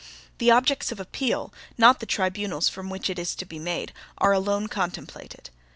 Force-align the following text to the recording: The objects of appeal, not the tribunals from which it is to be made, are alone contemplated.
The 0.39 0.49
objects 0.49 0.91
of 0.91 0.99
appeal, 0.99 1.53
not 1.77 1.99
the 1.99 2.07
tribunals 2.07 2.67
from 2.69 2.89
which 2.89 3.07
it 3.07 3.19
is 3.19 3.35
to 3.35 3.45
be 3.45 3.59
made, 3.59 3.93
are 4.17 4.31
alone 4.33 4.65
contemplated. 4.65 5.51